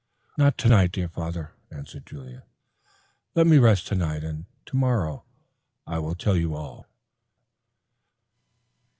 [0.35, 2.45] "Not tonight, dear father," answered Julia.
[3.35, 5.25] "Let me rest tonight and tomorrow
[5.85, 6.87] I will tell you all."